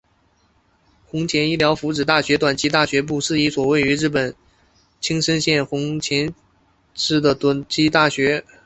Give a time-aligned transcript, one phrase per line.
[1.05, 4.33] 弘前医疗福祉大学短期大学部是一所位于日本
[4.99, 6.33] 青森县弘前
[6.95, 8.43] 市的私立短期大学。